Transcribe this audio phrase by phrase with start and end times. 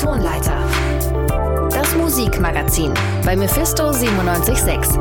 [0.00, 0.56] Tonleiter.
[1.70, 4.98] Das Musikmagazin bei Mephisto 976.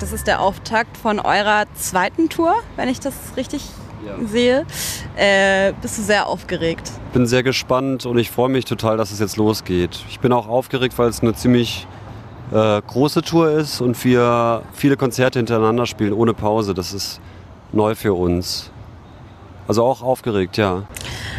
[0.00, 3.62] Das ist der Auftakt von eurer zweiten Tour, wenn ich das richtig
[4.04, 4.26] ja.
[4.26, 4.66] sehe.
[5.14, 6.90] Äh, bist du sehr aufgeregt?
[7.12, 10.04] Bin sehr gespannt und ich freue mich total, dass es jetzt losgeht.
[10.08, 11.86] Ich bin auch aufgeregt, weil es eine ziemlich
[12.50, 16.74] äh, große Tour ist und wir viele Konzerte hintereinander spielen ohne Pause.
[16.74, 17.20] Das ist
[17.70, 18.71] neu für uns.
[19.68, 20.84] Also auch aufgeregt, ja.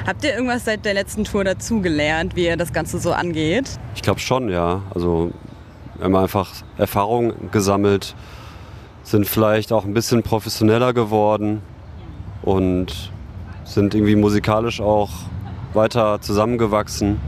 [0.06, 3.80] Habt ihr irgendwas seit der letzten Tour dazugelernt, wie ihr das Ganze so angeht?
[3.96, 4.82] Ich glaube schon, ja.
[4.94, 5.32] Also
[5.96, 8.16] wir haben einfach Erfahrung gesammelt,
[9.04, 11.62] sind vielleicht auch ein bisschen professioneller geworden
[12.42, 13.12] und
[13.64, 15.10] sind irgendwie musikalisch auch
[15.74, 17.20] weiter zusammengewachsen.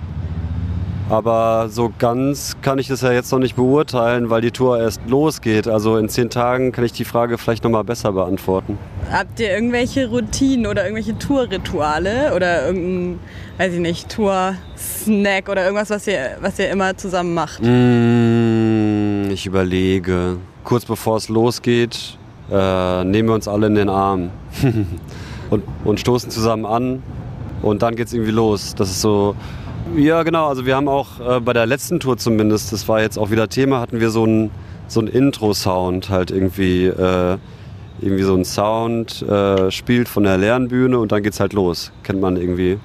[1.09, 5.01] Aber so ganz kann ich das ja jetzt noch nicht beurteilen, weil die Tour erst
[5.07, 5.67] losgeht.
[5.67, 8.77] Also in zehn Tagen kann ich die Frage vielleicht noch mal besser beantworten.
[9.11, 13.19] Habt ihr irgendwelche Routinen oder irgendwelche Tourrituale oder irgendein,
[13.57, 17.61] weiß ich nicht, Tour-Snack oder irgendwas, was ihr, was ihr immer zusammen macht?
[17.61, 20.37] Mm, ich überlege.
[20.63, 22.17] Kurz bevor es losgeht,
[22.51, 24.31] äh, nehmen wir uns alle in den Arm
[25.49, 27.03] und, und stoßen zusammen an
[27.61, 28.73] und dann geht es irgendwie los.
[28.75, 29.35] Das ist so
[29.95, 30.47] ja, genau.
[30.47, 33.47] Also wir haben auch äh, bei der letzten Tour zumindest, das war jetzt auch wieder
[33.47, 34.49] Thema, hatten wir so einen
[34.87, 36.87] so Intro-Sound halt irgendwie.
[36.87, 37.37] Äh,
[38.01, 41.91] irgendwie so ein Sound äh, spielt von der leeren Bühne und dann geht's halt los.
[42.03, 42.79] Kennt man irgendwie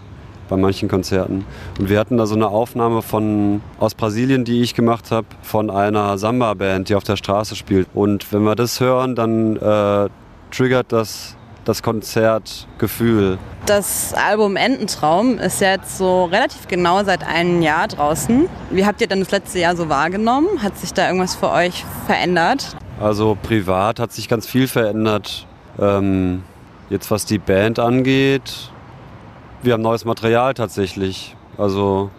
[0.49, 1.45] bei manchen Konzerten.
[1.79, 5.71] Und wir hatten da so eine Aufnahme von aus Brasilien, die ich gemacht habe, von
[5.71, 7.89] einer Samba-Band, die auf der Straße spielt.
[7.95, 10.09] Und wenn wir das hören, dann äh,
[10.51, 13.39] triggert das das Konzertgefühl.
[13.67, 18.49] Das Album Ententraum ist jetzt so relativ genau seit einem Jahr draußen.
[18.71, 20.63] Wie habt ihr denn das letzte Jahr so wahrgenommen?
[20.63, 22.77] Hat sich da irgendwas für euch verändert?
[23.01, 25.47] Also privat hat sich ganz viel verändert.
[25.79, 26.43] Ähm,
[26.91, 28.71] jetzt was die Band angeht,
[29.63, 31.35] wir haben neues Material tatsächlich.
[31.57, 32.11] Also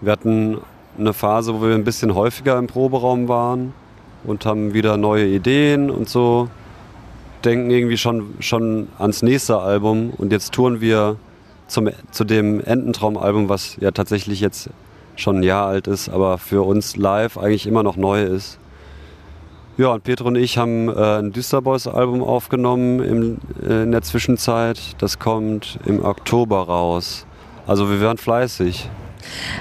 [0.00, 0.58] wir hatten
[0.98, 3.72] eine Phase, wo wir ein bisschen häufiger im Proberaum waren
[4.24, 6.48] und haben wieder neue Ideen und so
[7.44, 11.16] denken irgendwie schon, schon ans nächste Album und jetzt touren wir
[11.68, 14.70] zum, zu dem Ententraum-Album, was ja tatsächlich jetzt
[15.14, 18.58] schon ein Jahr alt ist, aber für uns live eigentlich immer noch neu ist.
[19.76, 24.78] Ja, und Petro und ich haben äh, ein Düsterboys-Album aufgenommen im, äh, in der Zwischenzeit.
[24.98, 27.26] Das kommt im Oktober raus.
[27.66, 28.88] Also wir werden fleißig.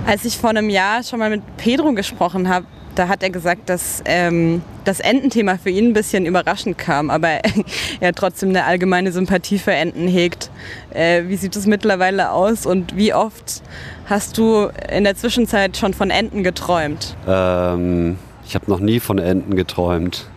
[0.06, 3.70] Als ich vor einem Jahr schon mal mit Pedro gesprochen habe, da hat er gesagt,
[3.70, 7.40] dass ähm, das Ententhema für ihn ein bisschen überraschend kam, aber
[8.00, 10.52] er trotzdem eine allgemeine Sympathie für Enten hegt.
[10.92, 13.64] Äh, wie sieht es mittlerweile aus und wie oft
[14.06, 17.16] hast du in der Zwischenzeit schon von Enten geträumt?
[17.28, 18.18] Ähm,
[18.54, 20.30] ich habe noch nie von Enten geträumt,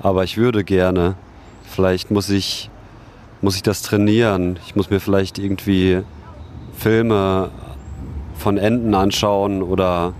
[0.00, 1.16] aber ich würde gerne.
[1.64, 2.70] Vielleicht muss ich,
[3.40, 4.60] muss ich das trainieren.
[4.64, 6.02] Ich muss mir vielleicht irgendwie
[6.78, 7.50] Filme
[8.38, 10.12] von Enten anschauen oder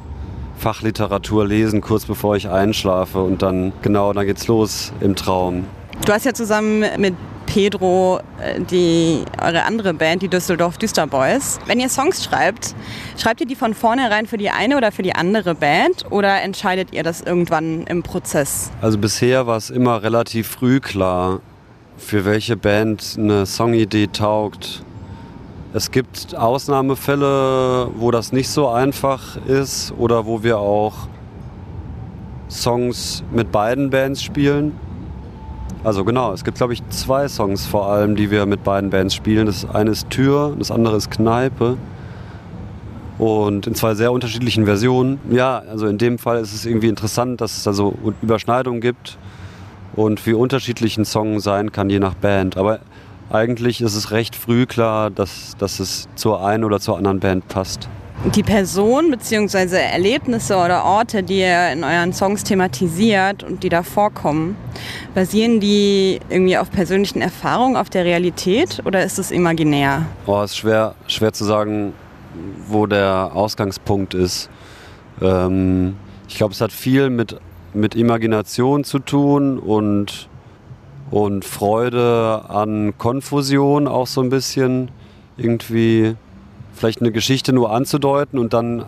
[0.59, 5.65] Fachliteratur lesen, kurz bevor ich einschlafe und dann, genau, dann geht's los im Traum.
[6.05, 7.15] Du hast ja zusammen mit
[7.57, 11.59] Pedro äh, die, eure andere Band, die Düsseldorf Düsterboys.
[11.65, 12.75] Wenn ihr Songs schreibt,
[13.17, 16.93] schreibt ihr die von vornherein für die eine oder für die andere Band oder entscheidet
[16.93, 18.71] ihr das irgendwann im Prozess?
[18.83, 21.41] Also bisher war es immer relativ früh klar,
[21.97, 24.83] für welche Band eine Songidee taugt.
[25.73, 31.09] Es gibt Ausnahmefälle, wo das nicht so einfach ist oder wo wir auch
[32.51, 34.79] Songs mit beiden Bands spielen.
[35.85, 39.15] Also genau, es gibt glaube ich zwei Songs vor allem, die wir mit beiden Bands
[39.15, 39.47] spielen.
[39.47, 41.77] Das eine ist Tür, das andere ist Kneipe.
[43.19, 45.19] Und in zwei sehr unterschiedlichen Versionen.
[45.31, 49.17] Ja, also in dem Fall ist es irgendwie interessant, dass es da so Überschneidungen gibt
[49.95, 52.59] und wie unterschiedlich ein Song sein kann, je nach Band.
[52.59, 52.81] Aber
[53.31, 57.49] eigentlich ist es recht früh klar, dass, dass es zur einen oder zur anderen Band
[57.49, 57.89] passt.
[58.35, 59.77] Die Person bzw.
[59.77, 64.57] Erlebnisse oder Orte, die ihr in euren Songs thematisiert und die da vorkommen,
[65.15, 70.07] basieren die irgendwie auf persönlichen Erfahrungen, auf der Realität oder ist es imaginär?
[70.27, 71.93] Oh, es ist schwer, schwer zu sagen,
[72.69, 74.51] wo der Ausgangspunkt ist.
[75.21, 75.97] Ähm,
[76.29, 77.37] ich glaube, es hat viel mit,
[77.75, 80.29] mit Imagination zu tun und
[81.11, 84.91] und Freude an Konfusion auch so ein bisschen
[85.37, 86.17] irgendwie
[86.77, 88.85] vielleicht eine Geschichte nur anzudeuten und dann,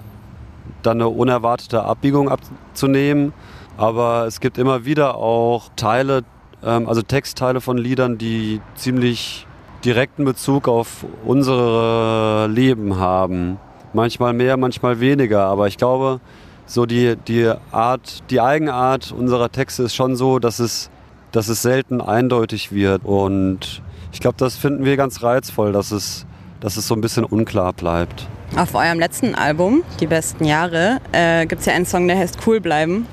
[0.82, 3.32] dann eine unerwartete Abbiegung abzunehmen.
[3.76, 6.22] Aber es gibt immer wieder auch Teile,
[6.64, 9.46] ähm, also Textteile von Liedern, die ziemlich
[9.84, 13.58] direkten Bezug auf unsere Leben haben.
[13.92, 15.44] Manchmal mehr, manchmal weniger.
[15.44, 16.20] Aber ich glaube,
[16.66, 20.90] so die, die Art, die Eigenart unserer Texte ist schon so, dass es
[21.32, 23.04] dass es selten eindeutig wird.
[23.04, 23.82] Und
[24.12, 26.26] ich glaube, das finden wir ganz reizvoll, dass es,
[26.60, 28.26] dass es so ein bisschen unklar bleibt.
[28.56, 32.38] Auf eurem letzten Album, Die besten Jahre, äh, gibt es ja einen Song, der heißt
[32.46, 33.06] Cool bleiben.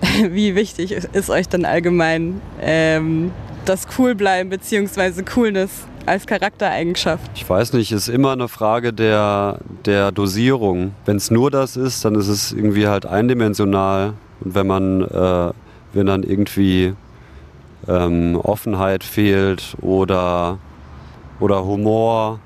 [0.30, 3.32] Wie wichtig ist euch denn allgemein ähm,
[3.64, 5.22] das Coolbleiben bzw.
[5.22, 5.70] Coolness
[6.06, 7.30] als Charaktereigenschaft?
[7.34, 10.94] Ich weiß nicht, ist immer eine Frage der, der Dosierung.
[11.04, 14.14] Wenn es nur das ist, dann ist es irgendwie halt eindimensional.
[14.40, 15.52] Und wenn man, äh,
[15.92, 16.94] wenn dann irgendwie
[17.88, 20.58] ähm, Offenheit fehlt oder,
[21.40, 22.38] oder Humor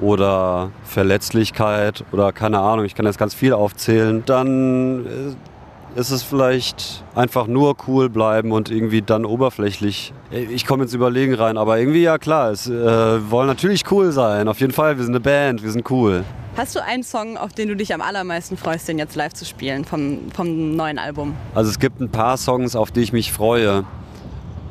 [0.00, 6.22] oder Verletzlichkeit oder keine Ahnung, ich kann jetzt ganz viel aufzählen, dann äh, ist es
[6.22, 10.12] vielleicht einfach nur cool bleiben und irgendwie dann oberflächlich.
[10.30, 14.48] Ich komme ins Überlegen rein, aber irgendwie ja klar, es äh, wollen natürlich cool sein.
[14.48, 16.24] Auf jeden Fall, wir sind eine Band, wir sind cool.
[16.56, 19.44] Hast du einen Song, auf den du dich am allermeisten freust, den jetzt live zu
[19.44, 21.34] spielen vom, vom neuen Album?
[21.54, 23.84] Also es gibt ein paar Songs, auf die ich mich freue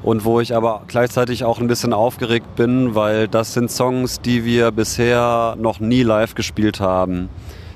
[0.05, 4.45] und wo ich aber gleichzeitig auch ein bisschen aufgeregt bin, weil das sind Songs, die
[4.45, 7.27] wir bisher noch nie live gespielt haben.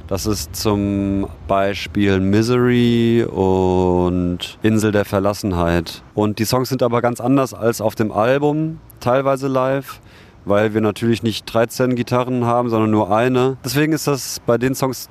[0.06, 6.04] Das ist zum Beispiel Misery und Insel der Verlassenheit.
[6.14, 10.00] Und die Songs sind aber ganz anders als auf dem Album, teilweise live,
[10.46, 13.58] weil wir natürlich nicht 13 Gitarren haben, sondern nur eine.
[13.66, 15.10] Deswegen ist das bei den Songs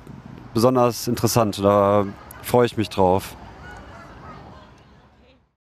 [0.53, 1.59] besonders interessant.
[1.61, 2.05] Da
[2.43, 3.35] freue ich mich drauf.